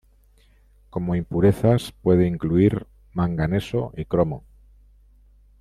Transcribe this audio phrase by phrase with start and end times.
[0.89, 4.43] Como impurezas puede incluir manganeso y cromo.